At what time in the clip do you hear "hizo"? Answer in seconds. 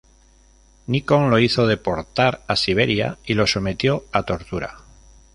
1.37-1.67